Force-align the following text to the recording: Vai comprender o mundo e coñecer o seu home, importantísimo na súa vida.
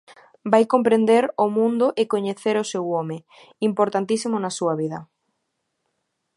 Vai 0.51 0.63
comprender 0.73 1.23
o 1.43 1.45
mundo 1.57 1.87
e 2.01 2.03
coñecer 2.13 2.55
o 2.63 2.69
seu 2.71 2.83
home, 2.95 3.17
importantísimo 3.69 4.35
na 4.43 4.51
súa 4.57 4.73
vida. 4.81 4.99